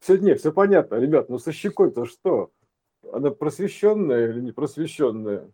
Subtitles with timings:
[0.00, 2.50] Все, нет, все понятно, ребят, ну со щекой-то что?
[3.12, 5.50] Она просвещенная или не просвещенная?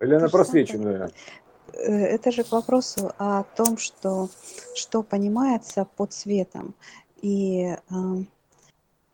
[0.00, 1.10] Или она просвеченная?
[1.72, 4.28] Э, это же к вопросу о том, что,
[4.74, 6.74] что понимается под светом.
[7.20, 8.24] И э,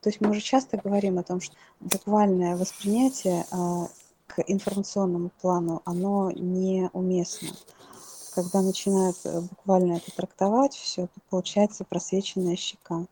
[0.01, 3.87] то есть мы уже часто говорим о том, что буквальное воспринятие э,
[4.27, 7.49] к информационному плану, оно неуместно.
[8.33, 13.07] Когда начинают э, буквально это трактовать, все, то получается просвеченная щека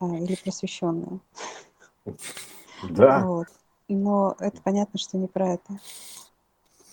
[0.00, 1.20] э, или просвещенная.
[2.90, 3.20] Да.
[3.24, 3.46] Вот.
[3.88, 5.78] Но это понятно, что не про это.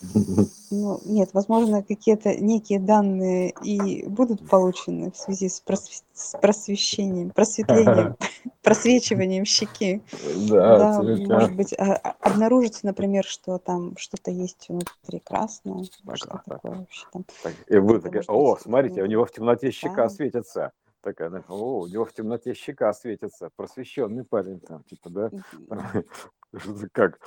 [0.73, 6.01] Ну, нет, возможно, какие-то некие данные и будут получены в связи с, просв...
[6.13, 8.15] с просвещением, просветлением,
[8.63, 10.01] просвечиванием щеки.
[10.47, 15.83] Да, Да, может быть, а, а, обнаружится, например, что там что-то есть внутри красное,
[16.15, 17.25] что такое вообще там.
[17.43, 20.09] Так, и будет такая, Потому о, смотрите, у него в темноте щека Да.
[20.09, 20.71] светится.
[21.01, 23.49] Такая, о, у него в темноте щека светится.
[23.55, 25.31] Просвещенный парень там, типа, да?
[26.91, 27.19] Как?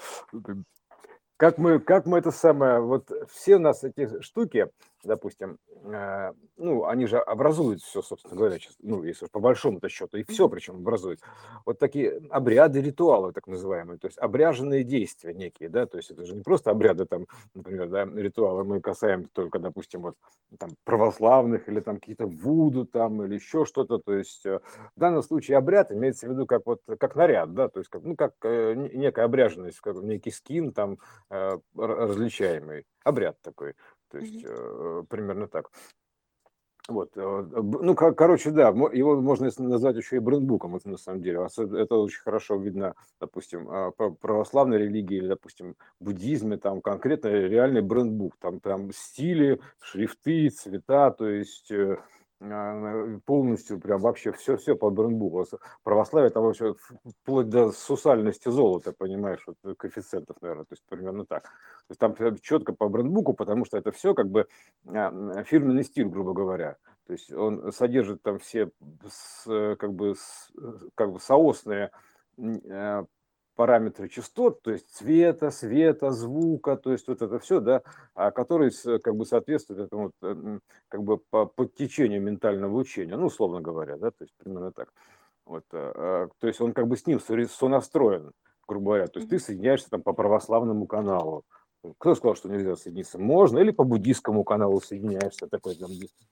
[1.37, 4.69] Как мы, как мы это самое, вот все у нас эти штуки,
[5.09, 9.89] допустим, э, ну, они же образуют все, собственно говоря, сейчас, ну, если уж по большому-то
[9.89, 11.21] счету, и все причем образуют.
[11.67, 16.25] Вот такие обряды, ритуалы, так называемые, то есть обряженные действия некие, да, то есть это
[16.25, 20.17] же не просто обряды, там, например, да, ритуалы мы касаем только, допустим, вот
[20.59, 24.61] там православных или там какие-то вуду там или еще что-то, то есть э,
[24.97, 28.03] в данном случае обряд имеется в виду как вот как наряд, да, то есть как,
[28.03, 30.99] ну, как э, не- некая обряженность, как некий скин там
[31.31, 33.75] э, различаемый, обряд такой,
[34.15, 35.71] то есть э, примерно так.
[36.87, 41.23] Вот, э, ну, ко- короче, да, его можно назвать еще и брендбуком, это на самом
[41.23, 41.47] деле.
[41.57, 48.37] Это очень хорошо видно, допустим, а, православной религии или, допустим, буддизме, там конкретно реальный брендбук,
[48.39, 51.97] там прям стили, шрифты, цвета, то есть э,
[53.25, 55.45] полностью прям вообще все-все по брендбуку.
[55.45, 56.75] С- Православие там вообще
[57.23, 61.45] вплоть до сусальности золота, понимаешь, вот э, коэффициентов, наверное, то есть примерно так.
[61.45, 64.47] То есть там четко по брендбуку, потому что это все как бы
[64.87, 66.77] а, фирменный стиль, грубо говоря.
[67.07, 68.71] То есть он содержит там все
[69.09, 71.91] с, э, как бы, с- э, как бы соосные
[72.39, 73.05] э,
[73.55, 77.83] параметры частот, то есть цвета, света, звука, то есть вот это все, да,
[78.15, 82.77] а которые с- как бы соответствуют этому вот, э, как бы по, по течению ментального
[82.77, 84.93] учения, ну, условно говоря, да, то есть примерно так.
[85.47, 88.33] Вот, э, э, то есть он как бы с ним сонастроен,
[88.67, 89.07] грубо говоря.
[89.09, 91.45] То есть ты соединяешься там по православному каналу.
[91.99, 93.19] Кто сказал, что нельзя соединиться?
[93.19, 95.47] Можно, или по буддийскому каналу соединяешься.
[95.49, 95.91] Такой, там,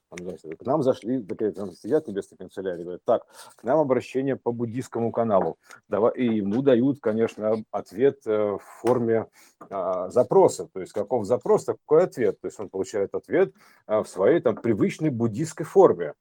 [0.09, 3.23] там, к нам зашли, такие, там сидят небесные канцелярии, говорят, так,
[3.55, 5.57] к нам обращение по буддийскому каналу.
[5.87, 9.27] Давай, и ему дают, конечно, ответ э, в форме
[9.69, 10.67] а, запроса.
[10.73, 12.39] То есть каков запрос, такой ответ.
[12.41, 13.53] То есть он получает ответ
[13.85, 16.13] а, в своей там привычной буддийской форме.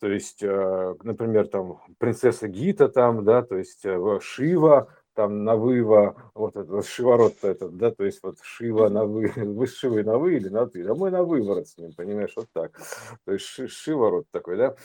[0.00, 6.30] То есть, э, например, там принцесса Гита, там, да, то есть э, Шива, там Навыва,
[6.34, 10.36] вот это вот Шиворот этот, да, то есть вот Шива на вы, вы на вы
[10.36, 12.78] или на ты, да мы на выворот с ним, понимаешь, вот так.
[13.24, 14.76] То есть ши- Шиворот такой, да.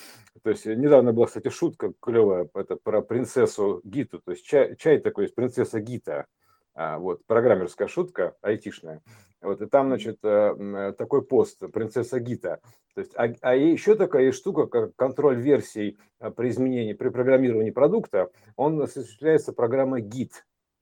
[0.44, 5.00] То есть недавно была, кстати, шутка клевая, это про принцессу Гиту, то есть чай, чай
[5.00, 6.26] такой есть, принцесса Гита, а,
[6.76, 9.02] вот, программерская шутка, айтишная.
[9.42, 12.60] Вот, и там, значит, э, э, такой пост, принцесса Гита.
[12.94, 17.10] То есть, а, а еще такая есть штука, как контроль версий а, при изменении, при
[17.10, 20.32] программировании продукта, он осуществляется программой Git.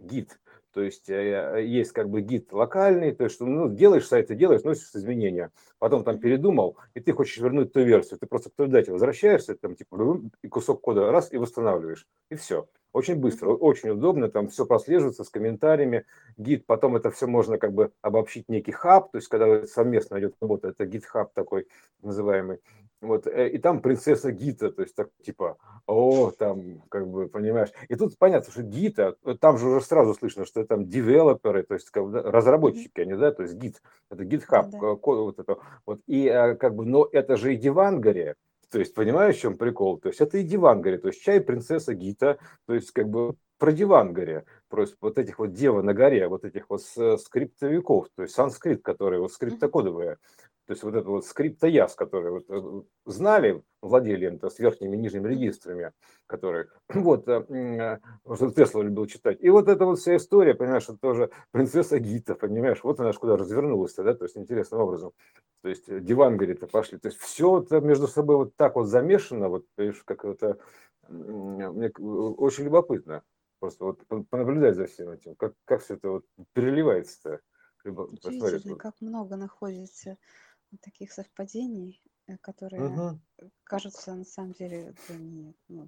[0.02, 0.30] Git.
[0.74, 4.36] То есть э, есть как бы гид локальный, то есть что, ну, делаешь сайт и
[4.36, 5.52] делаешь, носишь изменения.
[5.80, 8.20] Потом там передумал, и ты хочешь вернуть ту версию.
[8.20, 12.06] Ты просто к той дате возвращаешься, там типа и кусок кода раз и восстанавливаешь.
[12.30, 12.68] И все.
[12.94, 16.06] Очень быстро, очень удобно, там все прослеживается с комментариями,
[16.38, 20.36] Git, потом это все можно как бы обобщить некий хаб, то есть когда совместно идет
[20.42, 21.68] работа, это GitHub такой
[22.02, 22.60] называемый,
[23.02, 27.70] вот, э, и там принцесса Гита, то есть так типа, о, там, как бы, понимаешь.
[27.90, 31.64] И тут понятно, что Гита, э, там же уже сразу слышно, что это там девелоперы,
[31.64, 35.58] то есть как да, разработчики они, да, то есть Git, это GitHub, код, вот это,
[35.86, 38.36] вот, и э, как бы, но это же и Деванагари,
[38.72, 39.98] то есть, понимаешь, в чем прикол?
[40.00, 43.72] То есть, это и Дивангари, то есть, чай принцесса Гита, то есть, как бы, про
[43.72, 48.36] Дивангари, просто вот этих вот дева на горе, вот этих вот с- скриптовиков, то есть,
[48.36, 50.18] санскрит, которые вот скриптокодовые,
[50.68, 55.00] то есть вот это вот скриптояз, который вот э, знали, владели это с верхними и
[55.00, 55.94] нижними регистрами,
[56.28, 58.00] которые вот э, э,
[58.54, 59.38] Тесла любил читать.
[59.40, 63.18] И вот эта вот вся история, понимаешь, это тоже принцесса Гита, понимаешь, вот она ж
[63.18, 65.14] куда развернулась да, то есть интересным образом.
[65.62, 66.98] То есть э, дивангери-то пошли.
[66.98, 70.58] То есть все это между собой вот так вот замешано, вот, понимаешь, как это,
[71.08, 73.24] мне очень любопытно.
[73.60, 77.40] Просто вот по- понаблюдать за всем этим, как, как все это вот переливается-то.
[78.22, 80.18] Посмотреть как много находится
[80.82, 82.02] таких совпадений.
[82.28, 83.20] э, которые угу.
[83.64, 85.88] кажутся на самом деле, они, ну,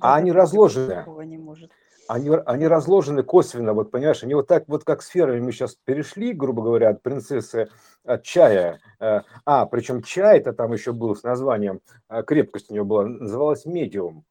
[0.00, 1.04] а они разложены.
[1.26, 1.72] Не может.
[2.08, 6.32] Они, они разложены косвенно, вот понимаешь, они вот так вот как сферами мы сейчас перешли,
[6.32, 7.68] грубо говоря, от принцессы
[8.04, 8.80] от чая.
[9.00, 11.80] Э, а, причем чай это там еще был с названием,
[12.26, 14.24] крепкость у него была, называлась медиум.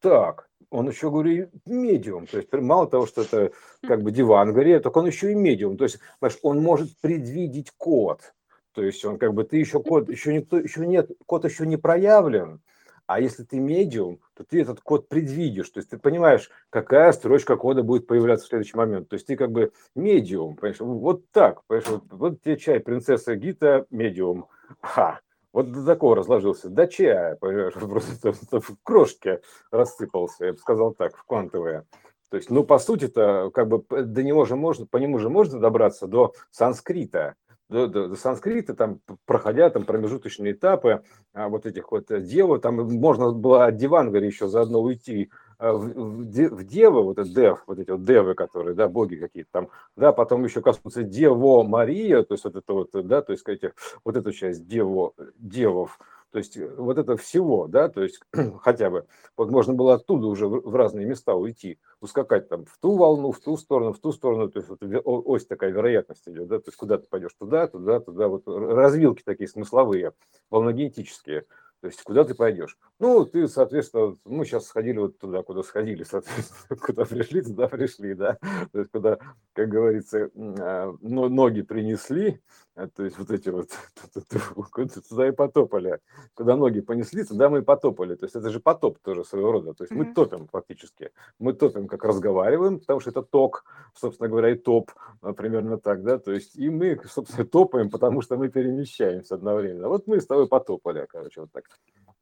[0.00, 2.26] так, он еще, говорю, медиум.
[2.26, 3.52] То есть мало того, что это
[3.82, 5.76] как бы диван, говорит, так он еще и медиум.
[5.76, 8.34] То есть, понимаешь, он может предвидеть код.
[8.76, 11.78] То есть он как бы, ты еще код, еще никто, еще нет, код еще не
[11.78, 12.60] проявлен.
[13.06, 15.70] А если ты медиум, то ты этот код предвидишь.
[15.70, 19.08] То есть ты понимаешь, какая строчка кода будет появляться в следующий момент.
[19.08, 20.80] То есть ты как бы медиум, понимаешь?
[20.80, 21.88] Вот так, понимаешь?
[21.88, 24.46] Вот, вот тебе чай, принцесса Гита, медиум.
[24.82, 25.20] Ха,
[25.54, 29.40] вот до такого разложился, до чая, понимаешь, просто в крошке
[29.70, 31.84] рассыпался, я бы сказал так, в квантовые.
[32.28, 35.60] То есть, ну, по сути-то, как бы до него же можно, по нему же можно
[35.60, 37.36] добраться до санскрита,
[37.68, 41.02] до, до, до санскрита, там, проходя там промежуточные этапы
[41.32, 45.88] а, вот этих вот дел, там можно было от Дивангара еще заодно уйти а, в,
[45.88, 49.68] в, в девы, вот это дев, вот эти вот девы, которые, да, боги какие-то там,
[49.96, 53.72] да, потом еще коснуться Дево Мария, то есть вот это вот, да, то есть этих,
[54.04, 55.98] вот эту часть Дево, девов,
[56.32, 58.20] то есть э, вот это всего, да, то есть
[58.60, 59.06] хотя бы,
[59.36, 63.40] вот можно было оттуда уже в разные места уйти, ускакать там в ту волну, в
[63.40, 66.76] ту сторону, в ту сторону, то есть вот ось такая вероятность идет, да, то есть
[66.76, 70.12] куда ты пойдешь, туда, туда, туда, вот развилки такие смысловые,
[70.50, 71.44] волногенетические,
[71.80, 72.78] то есть куда ты пойдешь.
[72.98, 78.14] Ну, ты, соответственно, мы сейчас сходили вот туда, куда сходили, соответственно, куда пришли, туда пришли,
[78.14, 78.38] да.
[78.72, 79.18] То есть куда,
[79.52, 82.40] как говорится, а, ноги принесли,
[82.74, 83.70] а, то есть вот эти вот,
[85.08, 85.98] туда и потопали.
[86.34, 88.14] Куда ноги понесли, туда мы и потопали.
[88.14, 89.74] То есть это же потоп тоже своего рода.
[89.74, 91.10] То есть мы топим фактически.
[91.38, 93.64] Мы топим, как разговариваем, потому что это ток,
[93.94, 96.18] собственно говоря, и топ, а, примерно так, да.
[96.18, 99.88] То есть и мы, собственно, топаем, потому что мы перемещаемся одновременно.
[99.88, 101.65] Вот мы с тобой потопали, короче, вот так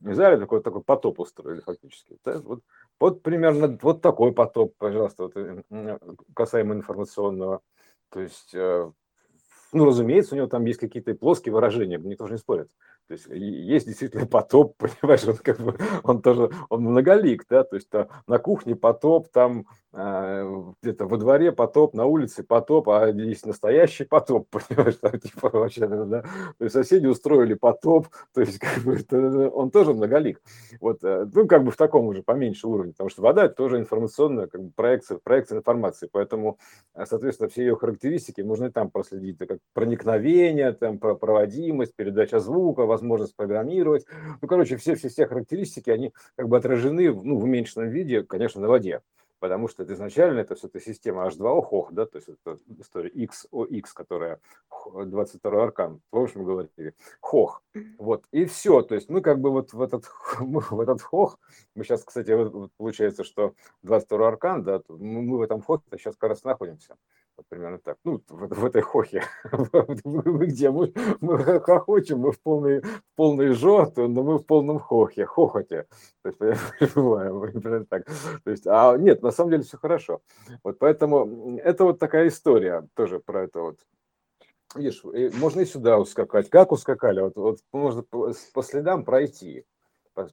[0.00, 2.18] взяли такой, такой потоп устроили фактически.
[2.24, 2.38] Да?
[2.40, 2.60] Вот,
[3.00, 7.60] вот примерно вот такой потоп, пожалуйста, вот, касаемо информационного.
[8.10, 8.90] То есть, э,
[9.72, 12.70] ну, разумеется, у него там есть какие-то плоские выражения, никто же не спорит.
[13.06, 17.76] То есть есть действительно потоп, понимаешь, он как бы, он тоже, он многолик, да, то
[17.76, 23.08] есть то, на кухне потоп, там э, где-то во дворе потоп, на улице потоп, а
[23.08, 28.58] есть настоящий потоп, понимаешь, там, типа вообще, да, то есть соседи устроили потоп, то есть
[28.58, 30.40] как бы это, он тоже многолик,
[30.80, 33.78] вот, э, ну, как бы в таком уже поменьше уровне, потому что вода это тоже
[33.78, 36.58] информационная как бы проекция, проекция информации, поэтому,
[36.94, 42.86] э, соответственно, все ее характеристики можно и там проследить, как проникновение, там, проводимость, передача звука,
[42.94, 44.06] возможность программировать.
[44.40, 49.02] Ну, короче, все-все-все характеристики, они как бы отражены ну, в уменьшенном виде, конечно, на воде.
[49.40, 53.82] Потому что это изначально это все-таки система H2O HOH, да, то есть это история XOX,
[53.92, 54.40] которая
[54.94, 57.62] 22 аркан, помнишь, мы говорили, хох.
[57.98, 60.06] Вот, и все, то есть мы как бы вот в этот,
[60.38, 61.38] в этот хох,
[61.74, 63.52] мы сейчас, кстати, вот, получается, что
[63.82, 66.96] 22 аркан, да, мы, мы в этом хохе сейчас как раз находимся.
[67.36, 67.96] Вот примерно так.
[68.04, 69.24] Ну, в, в этой хохе.
[69.52, 75.26] Где мы, мы хохочем, мы в полной, в полной жо, но мы в полном хохе,
[75.26, 75.86] хохоте.
[76.22, 76.38] То есть,
[76.94, 78.06] примерно так.
[78.44, 80.20] То есть, а нет, на самом деле все хорошо.
[80.62, 83.78] Вот поэтому это вот такая история тоже про это вот.
[84.76, 85.02] Видишь,
[85.38, 86.50] можно и сюда ускакать.
[86.50, 87.20] Как ускакали?
[87.20, 89.64] Вот, вот можно по, по следам пройти.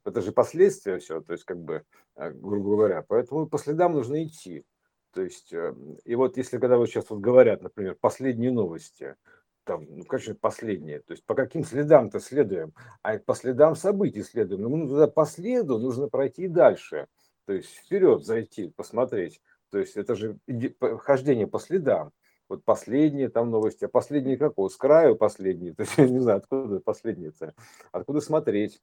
[0.04, 1.84] Это же последствия все, то есть как бы,
[2.16, 3.06] э, грубо говоря.
[3.08, 4.64] Поэтому по следам нужно идти.
[5.14, 5.74] То есть, э,
[6.06, 9.16] и вот если когда вот сейчас вот говорят, например, последние новости,
[9.64, 14.62] там, ну, конечно, последние, то есть по каким следам-то следуем, а по следам событий следуем,
[14.62, 17.08] ну, туда по следу нужно пройти дальше,
[17.46, 20.38] то есть вперед зайти, посмотреть, то есть это же
[21.00, 22.12] хождение по следам,
[22.50, 26.38] вот последние там новости, а последние какого, с краю последние, то есть я не знаю,
[26.38, 27.54] откуда последние-то,
[27.92, 28.82] откуда смотреть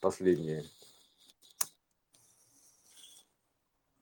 [0.00, 0.64] последние.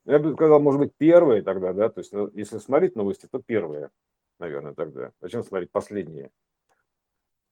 [0.04, 3.40] Я бы сказал, может быть, первые тогда, да, то есть ну, если смотреть новости, то
[3.40, 3.90] первые,
[4.38, 5.12] наверное, тогда.
[5.20, 6.30] Зачем смотреть последние?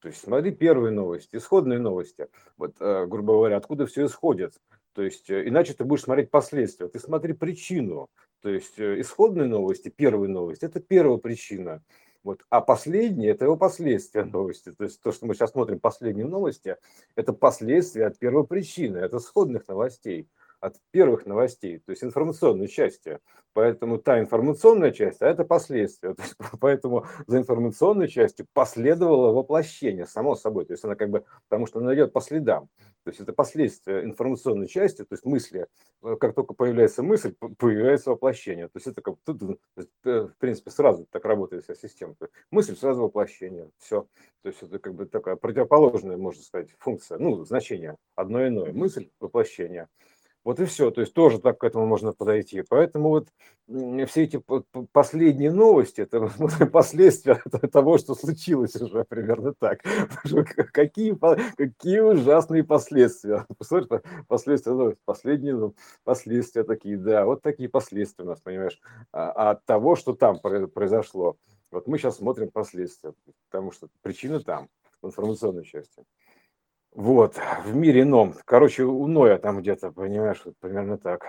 [0.01, 2.29] То есть смотри первые новости, исходные новости.
[2.57, 4.55] Вот, э, грубо говоря, откуда все исходит.
[4.95, 6.89] То есть э, иначе ты будешь смотреть последствия.
[6.89, 8.09] Ты смотри причину.
[8.41, 11.83] То есть э, исходные новости, первые новости, это первая причина.
[12.25, 12.45] Вот.
[12.49, 14.73] А последние– это его последствия новости.
[14.73, 16.77] То есть то, что мы сейчас смотрим, последние новости,
[17.15, 20.29] это последствия от первой причины, это исходных новостей.
[20.61, 23.19] От первых новостей, то есть информационной части.
[23.53, 26.15] Поэтому та информационная часть, а это последствия.
[26.15, 30.67] То есть, поэтому за информационной частью последовало воплощение, само собой.
[30.67, 32.69] То есть она как бы, потому что она идет по следам.
[33.03, 35.67] То есть это последствия информационной части, то есть мысли.
[36.03, 38.69] Э, как только появляется мысль, появляется воплощение.
[38.69, 42.15] То есть это как тут, э, в принципе, сразу так работает вся система.
[42.53, 43.71] Мысль сразу воплощение.
[43.79, 44.07] Все.
[44.43, 48.73] То есть это как бы такая противоположная, можно сказать, функция, ну, значение одно иное.
[48.73, 49.89] Мысль, воплощение.
[50.45, 50.91] Вот и все.
[50.91, 52.63] То есть тоже так к этому можно подойти.
[52.69, 53.29] Поэтому вот
[54.09, 54.43] все эти
[54.93, 56.31] последние новости, это
[56.73, 57.43] последствия
[57.73, 59.81] того, что случилось уже примерно так.
[60.73, 61.17] Какие,
[61.57, 63.47] какие ужасные последствия.
[63.59, 68.81] Посмотрите, последствия, ну, последние ну, последствия такие, да, вот такие последствия у нас, понимаешь,
[69.13, 71.37] а, от того, что там произошло.
[71.71, 73.13] Вот мы сейчас смотрим последствия,
[73.51, 74.69] потому что причина там,
[75.03, 76.05] в информационной части.
[76.93, 78.35] Вот, в мире ином.
[78.45, 81.25] Короче, у Ноя там где-то, понимаешь, вот примерно так.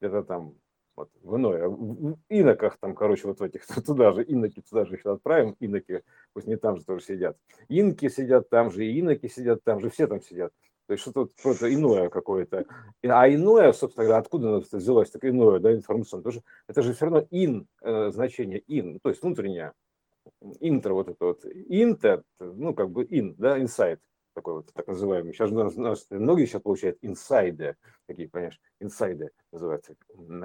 [0.00, 0.54] Где-то там,
[0.96, 1.68] вот, в Ноя.
[1.68, 6.02] В иноках там, короче, вот в этих, туда же, иноки туда же еще отправим, иноки,
[6.32, 7.36] пусть не там же тоже сидят.
[7.68, 10.52] Инки сидят там же, и иноки сидят там же, все там сидят.
[10.86, 12.64] То есть что-то просто иное какое-то.
[13.04, 16.22] А иное, собственно говоря, откуда взялось так иное, да, информационное?
[16.24, 19.72] Потому что это же все равно ин, э, значение ин, то есть внутреннее.
[20.60, 21.44] Интро вот это вот.
[21.44, 24.00] Интер, ну как бы ин, да, инсайт
[24.36, 25.32] такой вот так называемый.
[25.32, 27.76] Сейчас у нас, у нас многие сейчас получают инсайды,
[28.06, 29.96] такие, понимаешь, инсайды называются.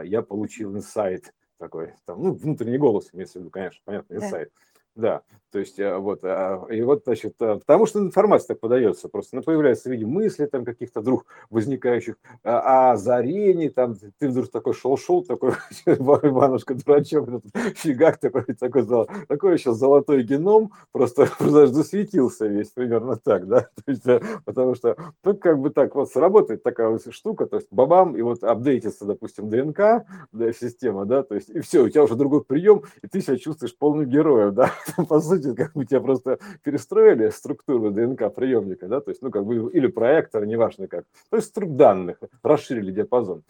[0.04, 4.50] Я получил инсайд такой, там, ну, внутренний голос имеется в виду, конечно, понятно, инсайд.
[4.50, 4.71] Да.
[4.96, 5.22] Да,
[5.52, 9.36] то есть э, вот, а, и вот, значит, э, потому что информация так подается, просто
[9.36, 14.74] она появляется в виде мыслей там каких-то вдруг возникающих, а, озарений, там, ты вдруг такой
[14.74, 15.52] шел-шел, такой
[15.86, 17.28] Иванушка дурачок,
[17.76, 18.86] фигак такой, такой,
[19.28, 24.76] такой еще золотой геном, просто, просто засветился весь, примерно так, да, то есть, э, потому
[24.76, 28.42] что тут как бы так вот сработает такая вот штука, то есть бабам, и вот
[28.44, 32.84] апдейтится, допустим, ДНК, да, система, да, то есть, и все, у тебя уже другой прием,
[33.02, 34.72] и ты себя чувствуешь полным героем, да,
[35.10, 39.46] по сути, как бы тебя просто перестроили структуру ДНК приемника, да, то есть, ну, как
[39.46, 43.44] бы, или проектора, неважно как, то есть струк данных, расширили диапазон.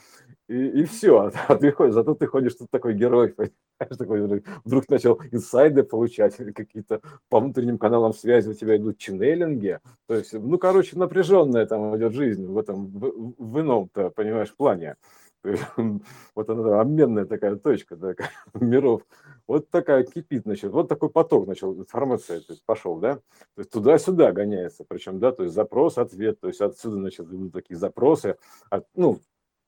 [0.47, 3.33] И, и все, а ты ходишь, зато ты ходишь тут такой герой,
[3.77, 10.15] такой, вдруг начал инсайды получать, какие-то по внутренним каналам связи у тебя идут ченнелинги, то
[10.15, 14.95] есть, ну, короче, напряженная там идет жизнь в этом, в, в ином-то, понимаешь, плане.
[16.35, 18.15] Вот она обменная такая точка да,
[18.53, 19.03] миров.
[19.47, 23.71] Вот такая кипит, значит, вот такой поток начал, информация то есть, пошел, да, то есть
[23.71, 28.37] туда-сюда гоняется, причем, да, то есть запрос, ответ, то есть отсюда, значит, идут такие запросы,
[28.69, 29.19] от, ну,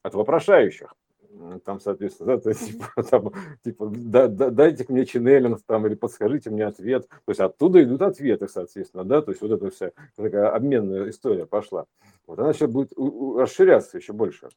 [0.03, 0.93] от вопрошающих,
[1.65, 3.31] там, соответственно, да, то есть, типа, там,
[3.63, 8.01] типа да, да, дайте мне ченнелинг там или подскажите мне ответ, то есть оттуда идут
[8.01, 11.85] ответы, соответственно, да, то есть вот эта вся такая обменная история пошла.
[12.27, 14.49] Вот она сейчас будет расширяться еще больше.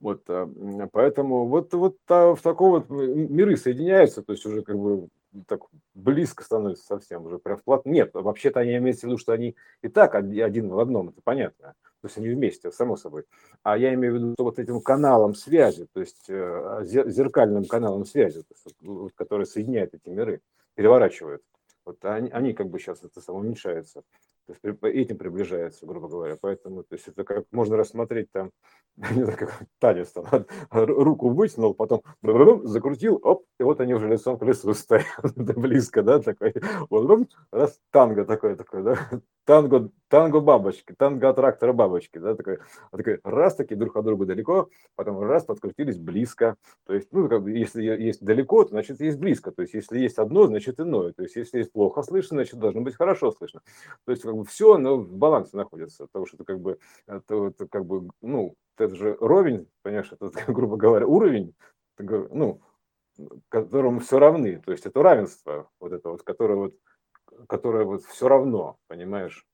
[0.00, 0.48] Вот, а,
[0.92, 5.08] поэтому вот, вот в таком вот миры соединяются, то есть уже как бы
[5.46, 5.60] так
[5.94, 7.94] близко становится совсем, уже прям вплотную.
[7.94, 11.74] Нет, вообще-то они имеются в виду, что они и так один в одном, это понятно.
[12.00, 13.24] То есть они вместе, само собой.
[13.62, 18.04] А я имею в виду что вот этим каналом связи, то есть э, зеркальным каналом
[18.04, 20.40] связи, есть, который соединяет эти миры,
[20.74, 21.42] переворачивает.
[21.84, 24.02] Вот они, они как бы сейчас это само уменьшаются.
[24.46, 26.36] То есть этим приближается, грубо говоря.
[26.40, 28.52] Поэтому то есть это как можно рассмотреть там,
[28.96, 32.02] не знаю, как танец, там, руку вытянул, потом
[32.64, 36.54] закрутил, оп, и вот они уже лицом к лесу стоят, близко, да, такой,
[36.88, 42.58] вот, раз, танго такое, такое, да, танго, танго бабочки, танго трактора бабочки, да, такой,
[42.90, 47.42] такой раз таки друг от друга далеко, потом раз подкрутились близко, то есть, ну, как
[47.42, 51.12] бы, если есть далеко, то значит есть близко, то есть, если есть одно, значит иное,
[51.12, 53.60] то есть, если есть плохо слышно, значит должно быть хорошо слышно,
[54.04, 57.66] то есть, как все, оно в балансе находится, потому что это как бы, это, это
[57.68, 61.54] как бы, ну, это же ровень, понимаешь, это, грубо говоря, уровень,
[61.98, 62.60] ну,
[63.48, 66.74] которому все равны, то есть это равенство, вот это вот, которое вот
[67.48, 69.46] которое вот все равно, понимаешь,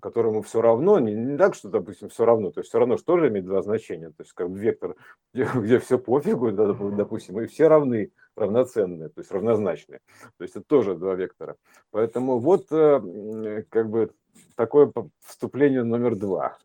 [0.00, 3.18] которому все равно, не, не так, что, допустим, все равно, то есть все равно что
[3.18, 4.96] же имеет два значения, то есть как бы вектор,
[5.34, 10.00] где, где все пофигу, да, допустим, и все равны, равноценные, то есть равнозначные,
[10.38, 11.56] то есть это тоже два вектора.
[11.90, 14.10] Поэтому вот э, как бы
[14.56, 16.58] такое вступление номер два.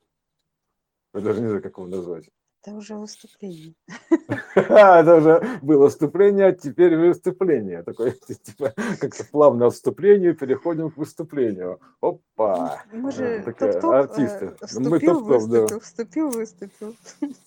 [1.14, 2.30] Я даже не знаю, как его назвать.
[2.68, 3.76] Это уже выступление.
[4.56, 7.82] Это уже было выступление, а теперь выступление.
[7.82, 8.12] Такое,
[8.44, 11.80] типа, как-то плавно вступлению, переходим к выступлению.
[12.02, 12.84] Опа!
[12.92, 14.58] Мы же артисты.
[14.60, 15.80] Э, Мы топ-топ, да.
[15.80, 16.94] Вступил, выступил.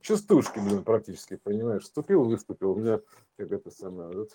[0.00, 1.84] Частушки, блин, практически, понимаешь.
[1.84, 2.72] Вступил, выступил.
[2.72, 2.98] У меня
[3.36, 4.26] как это самое.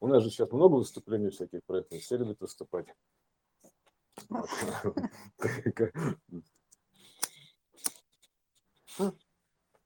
[0.00, 2.00] У нас же сейчас много выступлений всяких проектов.
[2.00, 2.94] Все любят выступать.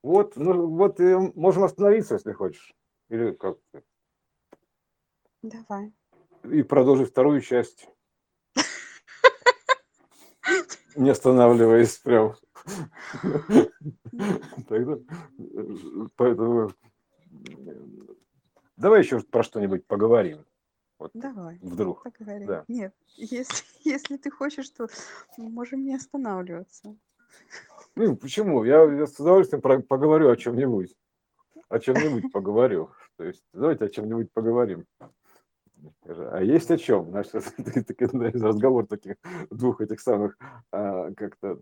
[0.03, 2.75] Вот, ну вот и можем остановиться, если хочешь.
[3.09, 3.57] Или как?
[5.41, 5.93] Давай.
[6.43, 7.87] И продолжить вторую часть.
[10.95, 12.35] Не останавливаясь прям.
[14.67, 14.97] Тогда,
[16.15, 16.71] поэтому
[18.77, 20.45] давай еще про что-нибудь поговорим.
[20.97, 21.59] Вот Давай.
[21.61, 22.03] Вдруг.
[22.03, 22.47] Поговорим.
[22.47, 22.63] Да.
[22.67, 24.87] Нет, если, если ты хочешь, то
[25.37, 26.95] можем не останавливаться.
[27.95, 28.63] Ну, почему?
[28.63, 30.93] Я, я с удовольствием про, поговорю о чем-нибудь.
[31.69, 32.91] О чем-нибудь поговорю.
[33.17, 34.85] То есть давайте о чем-нибудь поговорим.
[36.03, 37.09] А есть о чем?
[37.11, 37.33] Значит,
[38.13, 39.15] разговор таких
[39.49, 40.37] двух этих самых
[40.71, 41.59] а, как-то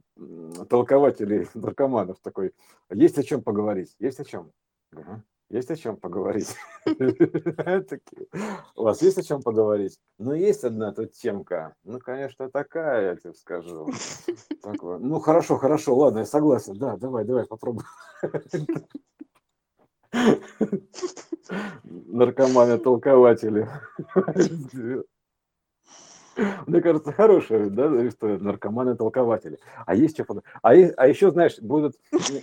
[0.70, 2.54] толкователей, наркоманов такой.
[2.90, 3.96] Есть о чем поговорить?
[4.00, 4.52] Есть о чем?
[5.50, 6.56] Есть о чем поговорить?
[8.76, 10.00] У вас есть о чем поговорить?
[10.18, 11.76] Ну, есть одна тут темка.
[11.84, 13.90] Ну, конечно, такая, я тебе скажу.
[14.64, 16.78] Ну, хорошо, хорошо, ладно, я согласен.
[16.78, 17.84] Да, давай, давай, попробуй.
[21.84, 23.68] Наркоманы-толкователи.
[26.68, 29.60] Мне кажется, хорошая, да, что наркоманы-толкователи.
[29.86, 31.96] А есть что а, есть, а еще, знаешь, будут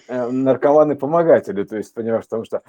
[0.09, 2.63] э, наркоманы-помогатели, то есть, понимаешь, потому что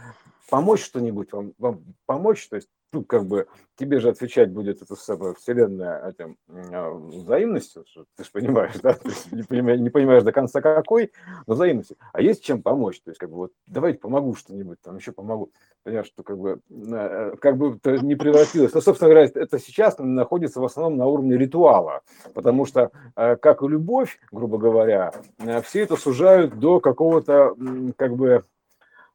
[0.50, 3.48] помочь что-нибудь, вам, вам помочь, то есть, ну, как бы,
[3.78, 7.86] тебе же отвечать будет эта самая вселенная этим, а, взаимностью,
[8.18, 8.98] ты же понимаешь, да,
[9.32, 11.12] не, понимаешь, не понимаешь до конца какой,
[11.48, 11.98] но взаимностью.
[12.12, 15.52] А есть чем помочь, то есть, как бы, вот, давайте помогу что-нибудь, там еще помогу.
[15.84, 18.74] Понимаешь, что как бы, э, как бы это не превратилось.
[18.74, 22.02] Но, собственно говоря, это сейчас находится в основном на уровне ритуала,
[22.34, 27.56] потому что, э, как и любовь, грубо говоря, э, все это сужают до какого-то,
[27.98, 28.46] как бы,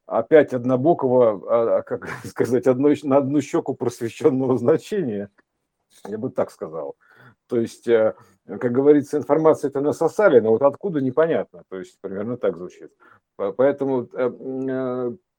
[0.05, 5.29] опять однобокого, а, а, как сказать, одной, на одну щеку просвещенного значения.
[6.07, 6.95] Я бы так сказал.
[7.47, 8.13] То есть, э,
[8.45, 11.63] как говорится, информация это насосали, но вот откуда непонятно.
[11.69, 12.91] То есть, примерно так звучит.
[13.35, 14.07] Поэтому,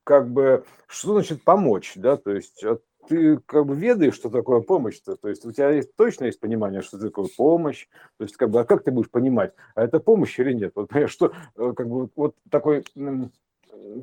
[0.04, 2.16] как бы, что значит помочь, да?
[2.16, 2.64] То есть,
[3.08, 6.82] ты как бы ведаешь, что такое помощь-то, то есть у тебя есть, точно есть понимание,
[6.82, 7.88] что такое помощь,
[8.18, 10.72] то есть как бы, а как ты будешь понимать, а это помощь или нет?
[10.74, 12.84] Вот понимаешь, что как бы вот такой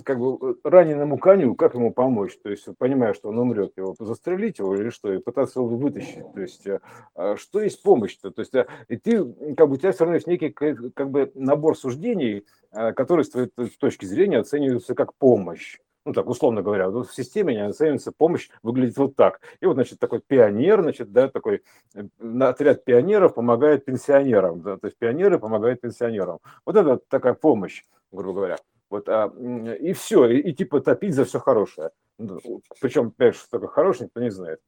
[0.04, 2.38] как бы э, раненому коню, как ему помочь?
[2.42, 6.34] То есть, понимая, что он умрет, его застрелить его или что, и пытаться его вытащить.
[6.34, 6.80] То есть, э,
[7.16, 8.32] а что есть помощь-то?
[8.32, 9.24] То есть, э, и ты,
[9.56, 13.50] как бы, у тебя все равно есть некий как бы набор суждений, которые с твоей
[13.80, 18.98] точки зрения оцениваются как помощь ну так условно говоря, вот в системе оценивается помощь, выглядит
[18.98, 19.42] вот так.
[19.60, 21.64] И вот, значит, такой пионер, значит, да, такой
[22.40, 26.40] отряд пионеров помогает пенсионерам, да, то есть пионеры помогают пенсионерам.
[26.66, 28.58] Вот это такая помощь, грубо говоря.
[28.90, 29.28] Вот, а,
[29.80, 31.90] и все, и, и типа топить за все хорошее.
[32.18, 32.40] Ну,
[32.80, 34.62] Причем, опять что такое хорошее, никто не знает.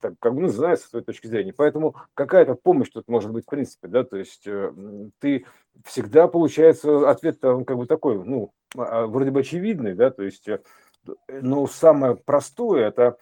[0.00, 1.52] Так, как бы, ну, знает с той точки зрения.
[1.52, 4.72] Поэтому какая-то помощь тут может быть в принципе, да, то есть э,
[5.18, 5.44] ты
[5.84, 10.48] всегда, получается, ответ он как бы такой, ну, а, вроде бы очевидный, да, то есть,
[11.28, 13.18] э, но самое простое– это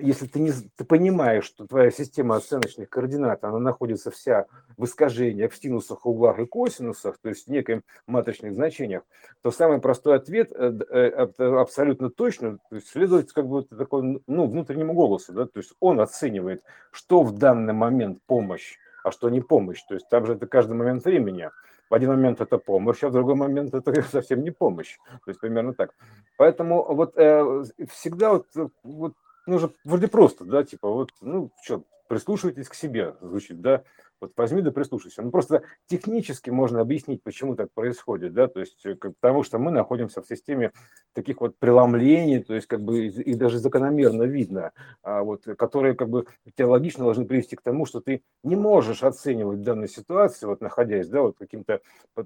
[0.00, 5.52] если ты, не, ты понимаешь, что твоя система оценочных координат, она находится вся в искажениях,
[5.52, 9.02] в синусах, углах и косинусах, то есть в неких матричных значениях,
[9.42, 14.46] то самый простой ответ э, э, абсолютно точно то есть следует как бы такой, ну,
[14.46, 19.40] внутреннему голосу, да, то есть он оценивает, что в данный момент помощь, а что не
[19.40, 21.50] помощь, то есть там же это каждый момент времени.
[21.90, 24.98] В один момент это помощь, а в другой момент это совсем не помощь.
[25.24, 25.94] То есть примерно так.
[26.36, 28.46] Поэтому вот э, всегда вот,
[28.82, 29.14] вот
[29.46, 33.82] ну, же вроде просто, да, типа, вот, ну, что, прислушивайтесь к себе, звучит, да,
[34.20, 35.22] вот возьми да прислушайся.
[35.22, 39.58] Ну, просто технически можно объяснить, почему так происходит, да, то есть, э, как, потому что
[39.58, 40.72] мы находимся в системе
[41.12, 44.72] таких вот преломлений, то есть, как бы, и, даже закономерно видно,
[45.02, 49.62] а, вот, которые, как бы, теологично должны привести к тому, что ты не можешь оценивать
[49.62, 51.80] данную ситуацию, вот, находясь, да, вот, каким-то,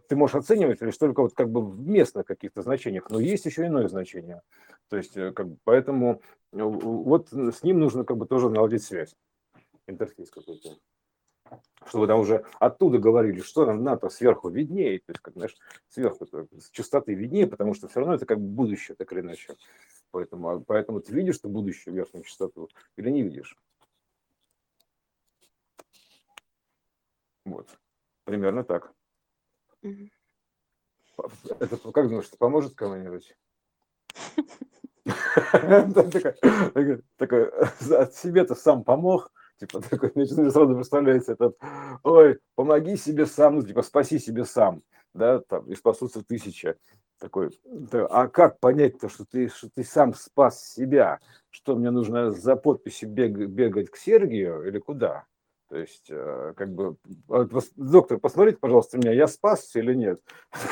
[0.08, 3.66] ты можешь оценивать лишь только вот, как бы, в местных каких-то значениях, но есть еще
[3.66, 4.42] иное значение,
[4.88, 6.20] то есть, э, как бы, поэтому
[6.52, 9.14] э, вот с ним нужно, как бы, тоже наладить связь,
[9.86, 10.76] интерфейс какой-то
[11.86, 15.56] чтобы там уже оттуда говорили, что нам НАТО сверху виднее, то есть, как, знаешь,
[15.88, 19.54] сверху с частоты виднее, потому что все равно это как будущее, так или иначе.
[20.10, 23.56] Поэтому, а, поэтому ты видишь что будущее верхнюю частоту или не видишь?
[27.44, 27.68] Вот.
[28.24, 28.92] Примерно так.
[29.82, 33.36] Это, как думаешь, поможет кому-нибудь?
[37.16, 37.48] Такой,
[37.98, 41.56] от себе-то сам помог, Типа такой, значит, сразу представляется этот,
[42.02, 44.82] ой, помоги себе сам, ну, типа, спаси себе сам,
[45.14, 46.76] да, там, и спасутся тысячи.
[47.18, 47.50] Такой,
[47.92, 51.18] а как понять-то, что ты, что ты сам спас себя?
[51.50, 55.26] Что мне нужно за подписью бег, бегать к Сергию или куда?
[55.68, 56.96] То есть, э, как бы,
[57.76, 60.20] доктор, посмотрите, пожалуйста, меня, я спасся или нет?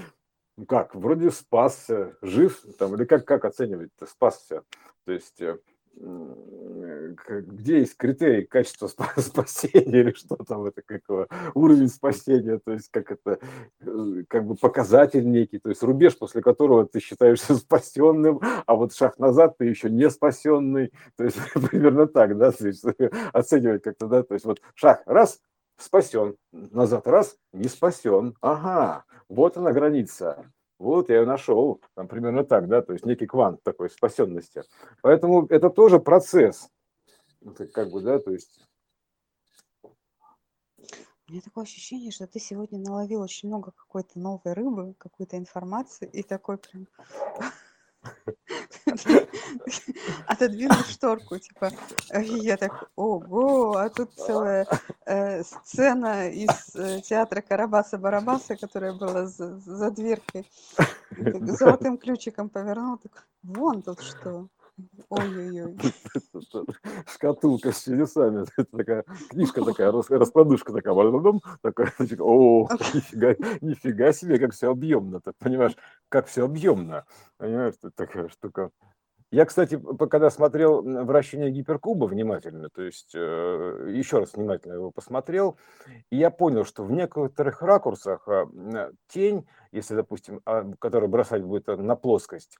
[0.56, 4.62] Ну как, вроде спасся, жив, там, или как, как оценивать-то, спасся?
[5.04, 5.58] То есть э,
[5.96, 13.12] где есть критерий качества спасения или что там это какого уровень спасения, то есть как
[13.12, 13.40] это
[13.82, 18.94] э, как бы показатель некий, то есть рубеж, после которого ты считаешься спасенным, а вот
[18.94, 21.38] шаг назад ты еще не спасенный, то есть
[21.70, 22.52] примерно так, да,
[23.34, 25.40] оценивать как-то, да, то есть вот шаг раз
[25.78, 32.44] спасен, назад раз не спасен, ага, вот она граница, вот я ее нашел, там примерно
[32.44, 34.64] так, да, то есть некий квант такой спасенности.
[35.02, 36.70] Поэтому это тоже процесс,
[37.42, 38.66] это как бы, да, то есть.
[41.28, 46.08] У меня такое ощущение, что ты сегодня наловил очень много какой-то новой рыбы, какой-то информации,
[46.12, 46.88] и такой прям
[50.28, 51.72] отодвинул шторку, типа,
[52.22, 54.68] я так, ого, а тут целая
[55.06, 60.50] э, сцена из э, театра Карабаса-Барабаса, которая была за, за дверкой.
[61.18, 64.48] Золотым ключиком повернул, так, вон тут что.
[65.10, 65.78] Ой-ой-ой.
[67.08, 68.46] Шкатулка с чудесами.
[68.58, 70.96] Это такая книжка такая, раскладушка такая.
[71.62, 75.22] такая о, нифига, нифига себе, как все объемно.
[75.22, 75.76] Ты понимаешь,
[76.10, 77.06] как все объемно.
[77.38, 78.72] Понимаешь, это такая штука.
[79.32, 79.82] Я, кстати,
[80.12, 85.58] когда смотрел вращение гиперкуба внимательно, то есть э, еще раз внимательно его посмотрел,
[86.12, 91.66] и я понял, что в некоторых ракурсах э, тень, если, допустим, а, которую бросать будет
[91.66, 92.60] на плоскость,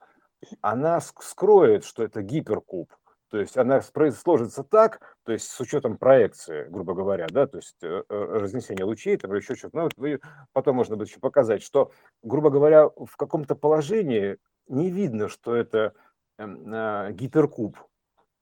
[0.60, 2.92] она скроет, что это гиперкуб.
[3.30, 7.82] То есть она сложится так, то есть с учетом проекции, грубо говоря, да, то есть
[7.82, 9.76] э, э, разнесение лучей, там еще что-то.
[9.76, 10.20] Ну, вот
[10.52, 11.90] потом можно будет еще показать, что,
[12.22, 15.94] грубо говоря, в каком-то положении не видно, что это
[16.38, 17.76] эм, э, гиперкуб.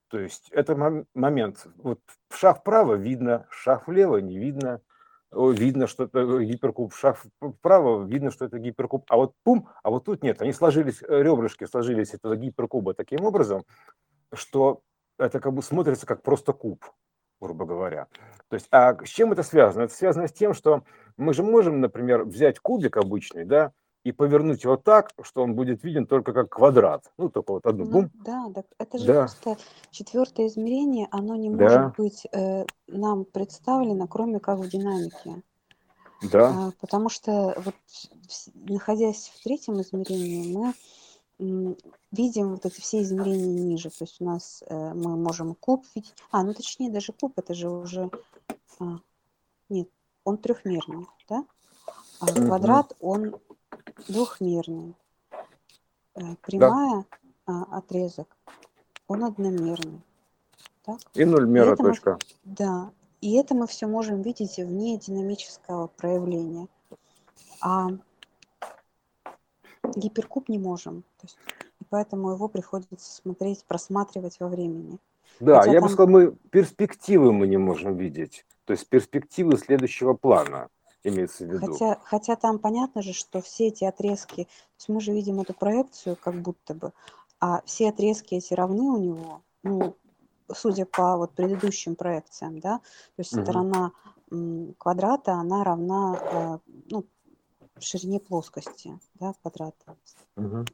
[0.09, 4.83] То есть это момент, вот шаг вправо видно, шаг влево не видно,
[5.33, 10.05] видно, что это гиперкуб, шаг вправо, видно, что это гиперкуб, а вот пум, а вот
[10.05, 13.65] тут нет, они сложились, э, ребрышки сложились этого гиперкуба таким образом,
[14.33, 14.83] что
[15.19, 16.85] это как бы смотрится как просто куб,
[17.41, 18.09] грубо говоря.
[18.49, 19.85] То есть, а с чем это связано?
[19.85, 20.85] Это связано с тем, что
[21.17, 23.73] мы же можем, например, взять кубик обычный, да,
[24.05, 27.13] и повернуть его так, что он будет виден только как квадрат.
[27.19, 27.85] Ну, только вот одну.
[27.85, 28.11] Ну, бум.
[28.15, 29.15] да, так это же да.
[29.21, 29.57] просто
[29.91, 31.65] четвертое измерение, оно не да.
[31.65, 35.43] может быть э, нам представлено, кроме как в динамике.
[36.31, 36.69] Да.
[36.69, 37.75] А, потому что вот
[38.55, 40.75] находясь в третьем измерении, мы
[41.39, 41.77] м,
[42.11, 43.91] видим вот эти все измерения ниже.
[43.91, 46.15] То есть у нас э, мы можем куб видеть.
[46.31, 48.11] А, ну точнее даже куб это же уже...
[48.79, 48.99] А,
[49.69, 49.89] нет,
[50.25, 51.45] он трехмерный, да?
[52.21, 53.35] А квадрат, он
[54.09, 54.95] двухмерный.
[56.15, 57.05] Э, прямая
[57.47, 57.67] да.
[57.71, 58.37] отрезок,
[59.09, 60.03] он одномерный.
[60.85, 60.99] Так?
[61.15, 62.19] И нульмера точка.
[62.45, 66.69] Мы, да, и это мы все можем видеть вне динамического проявления.
[67.61, 67.89] А
[69.95, 71.03] гиперкуб не можем.
[71.19, 71.39] То есть,
[71.81, 74.99] и поэтому его приходится смотреть, просматривать во времени.
[75.41, 75.89] Да, Хотя я там...
[75.89, 78.45] бы сказал, мы перспективы мы не можем видеть.
[78.65, 80.69] То есть перспективы следующего плана
[81.05, 81.67] имеется в виду.
[81.67, 85.55] Хотя, хотя там понятно же, что все эти отрезки, то есть мы же видим эту
[85.55, 86.93] проекцию как будто бы,
[87.41, 89.97] а все отрезки эти равны у него, ну,
[90.53, 93.43] судя по вот предыдущим проекциям, да, то есть угу.
[93.43, 93.93] сторона
[94.79, 97.05] квадрата, она равна, э, ну,
[97.79, 99.97] ширине плоскости, да, квадрата.
[100.37, 100.65] Угу.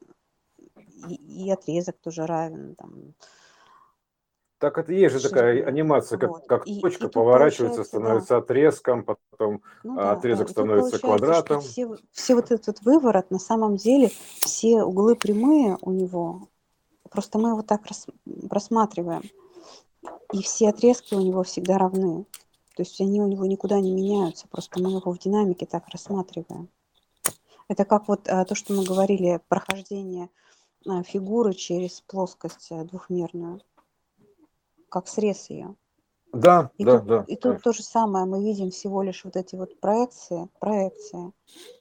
[1.09, 3.13] И, и отрезок тоже равен, там,
[4.59, 6.45] так это есть же такая анимация, как, вот.
[6.45, 8.37] как и, точка и поворачивается, становится да.
[8.37, 10.51] отрезком, потом ну, да, отрезок да.
[10.51, 11.61] становится квадратом.
[11.61, 16.49] Все, все вот этот выворот, на самом деле, все углы прямые у него,
[17.09, 18.07] просто мы его так рас,
[18.49, 19.23] рассматриваем,
[20.33, 22.25] и все отрезки у него всегда равны.
[22.75, 26.69] То есть они у него никуда не меняются, просто мы его в динамике так рассматриваем.
[27.69, 30.29] Это как вот а, то, что мы говорили, прохождение
[30.85, 33.61] а, фигуры через плоскость а, двухмерную
[34.89, 35.75] как срез ее.
[36.31, 37.25] Да, и да, тут, да.
[37.27, 41.31] И тут то же самое, мы видим всего лишь вот эти вот проекции, проекции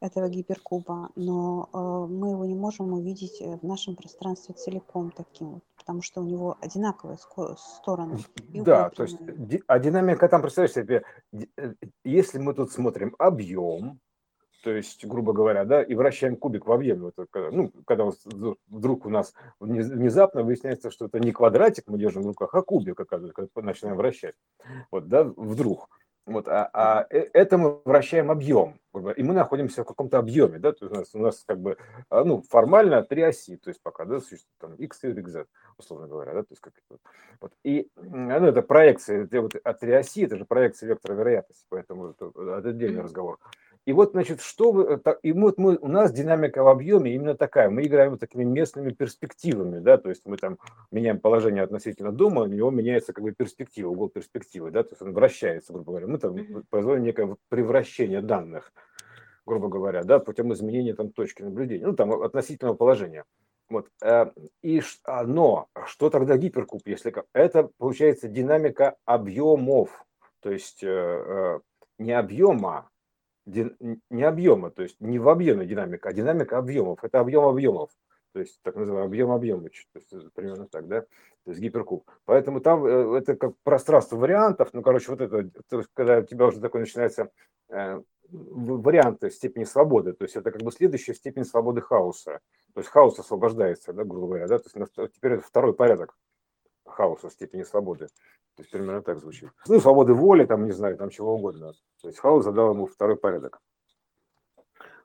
[0.00, 5.62] этого гиперкуба, но э, мы его не можем увидеть в нашем пространстве целиком таким вот,
[5.76, 7.18] потому что у него одинаковые
[7.58, 8.20] стороны.
[8.48, 9.18] Да, то есть
[9.66, 14.00] а динамика там, представляешь себе, э, если мы тут смотрим объем,
[14.62, 17.12] то есть, грубо говоря, да, и вращаем кубик в объеме.
[17.16, 18.10] Вот, ну, когда
[18.68, 22.98] вдруг у нас внезапно выясняется, что это не квадратик мы держим в руках, а кубик,
[22.98, 24.34] оказывается, когда начинаем вращать.
[24.90, 25.88] Вот, да, вдруг.
[26.28, 28.78] Вот, а, а э, это мы вращаем объем,
[29.16, 31.78] и мы находимся в каком-то объеме, да, то есть у нас, у нас как бы,
[32.10, 35.46] а, ну, формально три оси, то есть пока, да, существует там x, y, z,
[35.78, 37.00] условно говоря, да, то есть как это,
[37.40, 42.10] вот, и, ну, это проекция, вот от три оси, это же проекция вектора вероятности, поэтому
[42.10, 43.38] это, это отдельный разговор.
[43.88, 47.70] И вот, значит, что вы, и вот мы, у нас динамика в объеме именно такая.
[47.70, 50.58] Мы играем такими местными перспективами, да, то есть мы там
[50.90, 55.00] меняем положение относительно дома, у него меняется как бы перспектива, угол перспективы, да, то есть
[55.00, 56.06] он вращается, грубо говоря.
[56.06, 56.36] Мы там
[56.68, 58.74] производим некое превращение данных,
[59.46, 63.24] грубо говоря, да, путем изменения там точки наблюдения, ну, там относительного положения.
[63.70, 63.88] Вот.
[64.02, 64.26] Э,
[64.62, 70.04] и, а, но что тогда гиперкуб, если это получается динамика объемов,
[70.40, 71.60] то есть э, э,
[71.98, 72.90] не объема,
[73.48, 77.02] не объема, то есть не в объеме динамика, а динамика объемов.
[77.02, 77.90] Это объем объемов,
[78.32, 82.08] то есть так называемый объем объемов, то есть примерно так, да, то есть гиперкуб.
[82.24, 85.50] Поэтому там это как пространство вариантов, ну, короче, вот это,
[85.94, 87.30] когда у тебя уже такой начинается
[88.30, 92.40] варианты степени свободы, то есть это как бы следующая степень свободы хаоса.
[92.74, 96.16] То есть хаос освобождается, да, грубо говоря, да, то есть теперь это второй порядок
[96.90, 98.06] хаоса степени свободы.
[98.56, 99.50] То есть примерно так звучит.
[99.68, 101.74] Ну, свободы воли, там, не знаю, там чего угодно.
[102.02, 103.60] То есть хаос задал ему второй порядок.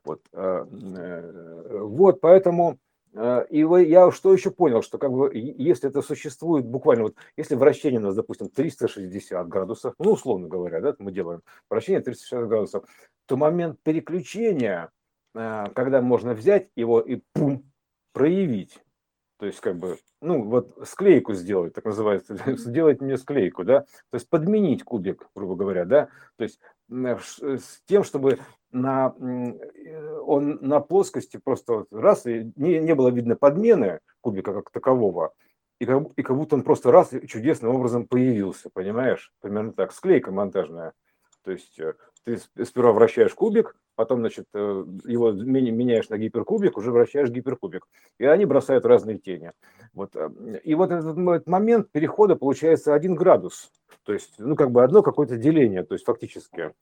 [0.04, 2.78] Вот, э, э, вот поэтому
[3.14, 7.54] э, и я что еще понял, что как бы если это существует буквально, вот если
[7.54, 12.84] вращение у нас, допустим, 360 градусов, ну, условно говоря, да, мы делаем вращение 360 градусов,
[13.26, 14.90] то момент переключения,
[15.32, 17.64] когда можно взять его и пум,
[18.12, 18.83] проявить.
[19.38, 24.14] То есть, как бы, ну, вот склейку сделать, так называется, сделать мне склейку, да, то
[24.14, 28.38] есть подменить кубик, грубо говоря, да, то есть с тем, чтобы
[28.70, 34.52] на, э, он на плоскости просто вот раз, и не, не было видно подмены кубика
[34.52, 35.32] как такового,
[35.80, 39.32] и как, и как будто он просто раз и чудесным образом появился, понимаешь?
[39.40, 40.92] Примерно так, склейка монтажная.
[41.42, 41.94] То есть э,
[42.24, 44.58] ты сперва вращаешь кубик, потом, значит, э,
[45.04, 47.86] его меняешь на гиперкубик, уже вращаешь гиперкубик.
[48.18, 49.52] И они бросают разные тени.
[49.92, 50.14] Вот.
[50.16, 50.30] Э,
[50.62, 53.70] и вот этот момент перехода получается один градус.
[54.04, 56.72] То есть, ну, как бы одно какое-то деление, то есть фактически.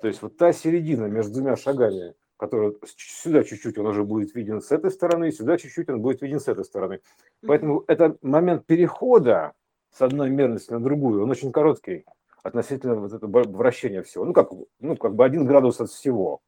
[0.00, 4.60] То есть вот та середина между двумя шагами, которая сюда чуть-чуть он уже будет виден
[4.60, 7.00] с этой стороны, сюда чуть-чуть он будет виден с этой стороны.
[7.46, 9.52] Поэтому этот момент перехода
[9.92, 12.04] с одной мерности на другую, он очень короткий
[12.42, 14.24] относительно вот этого вращения всего.
[14.24, 16.40] Ну, как, ну, как бы один градус от всего.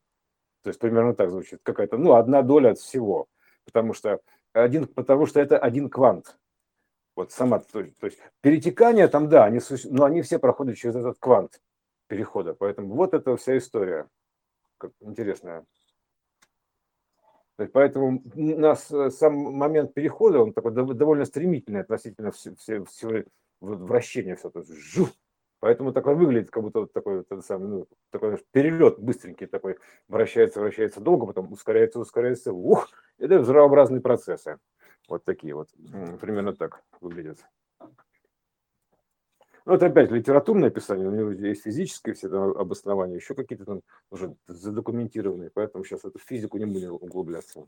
[0.64, 1.60] То есть примерно так звучит.
[1.62, 3.26] Какая-то, ну, одна доля от всего.
[3.66, 4.18] Потому что,
[4.54, 6.38] один, потому что это один квант.
[7.14, 11.18] Вот сама, то, то есть перетекания там, да, они, но они все проходят через этот
[11.20, 11.60] квант
[12.06, 12.54] перехода.
[12.54, 14.08] Поэтому вот эта вся история.
[14.78, 15.66] Как интересная.
[17.56, 23.22] Поэтому у нас э, сам момент перехода, он такой довольно стремительный относительно всего, всего
[23.60, 24.34] вращения.
[24.34, 25.10] Все, то есть, жух,
[25.64, 30.60] Поэтому такой выглядит, как будто вот такой, вот, самый, ну, такой перелет быстренький такой, вращается,
[30.60, 34.58] вращается долго, потом ускоряется, ускоряется, ух, это взрывообразные процессы.
[35.08, 35.70] Вот такие вот,
[36.20, 37.38] примерно так выглядят.
[39.64, 43.80] Ну, это опять литературное описание, у него есть физическое все это обоснование, еще какие-то там
[44.10, 47.64] уже задокументированные, поэтому сейчас эту физику не будем углубляться.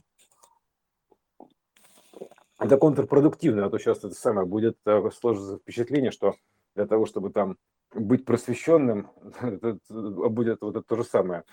[2.59, 6.35] Это контрпродуктивно, а то сейчас это самое будет э, сложиться впечатление, что
[6.74, 7.56] для того, чтобы там
[8.00, 11.44] быть просвещенным, это будет вот это то же самое.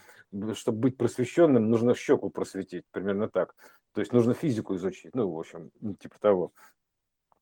[0.53, 3.55] Чтобы быть просвещенным, нужно щеку просветить, примерно так.
[3.93, 6.51] То есть нужно физику изучить, ну, в общем, ну, типа того.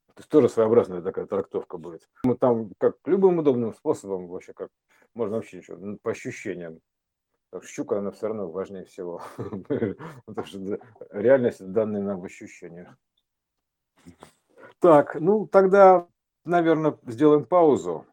[0.08, 2.10] То есть тоже своеобразная такая трактовка будет.
[2.24, 4.70] Мы там как любым удобным способом вообще как
[5.14, 6.80] можно вообще ничего, ну, по ощущениям.
[7.64, 9.22] Щука, она все равно важнее всего.
[10.26, 10.80] Потому что
[11.12, 12.96] реальность данные нам в ощущениях.
[14.80, 16.08] Так, ну тогда,
[16.46, 18.06] наверное, сделаем паузу.